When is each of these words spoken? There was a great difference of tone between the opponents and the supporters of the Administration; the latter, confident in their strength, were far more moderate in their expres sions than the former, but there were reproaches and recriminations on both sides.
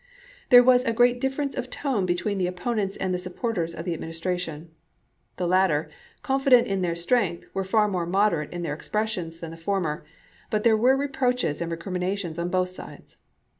There 0.49 0.63
was 0.63 0.83
a 0.83 0.93
great 0.93 1.21
difference 1.21 1.55
of 1.55 1.69
tone 1.69 2.07
between 2.07 2.39
the 2.39 2.47
opponents 2.47 2.97
and 2.97 3.13
the 3.13 3.19
supporters 3.19 3.75
of 3.75 3.85
the 3.85 3.93
Administration; 3.93 4.71
the 5.37 5.45
latter, 5.45 5.91
confident 6.23 6.65
in 6.65 6.81
their 6.81 6.95
strength, 6.95 7.45
were 7.53 7.63
far 7.63 7.87
more 7.87 8.07
moderate 8.07 8.51
in 8.51 8.63
their 8.63 8.73
expres 8.73 9.11
sions 9.11 9.37
than 9.37 9.51
the 9.51 9.57
former, 9.57 10.03
but 10.49 10.63
there 10.63 10.75
were 10.75 10.97
reproaches 10.97 11.61
and 11.61 11.69
recriminations 11.71 12.39
on 12.39 12.49
both 12.49 12.69
sides. 12.69 13.17